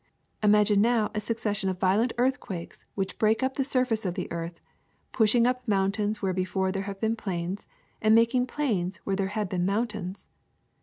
[0.41, 4.59] Imagine now a succession of violent earthquakes which break up the surface of the earth,
[5.11, 7.67] pushing up mountains where before there have been plains,
[8.01, 10.27] and making plains where there have been mountains.